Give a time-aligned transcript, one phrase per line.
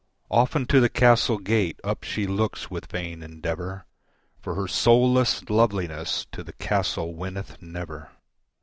[0.31, 3.85] Often to the castle gate up she looks with vain endeavour,
[4.39, 8.09] For her soulless loveliness to the castle winneth never.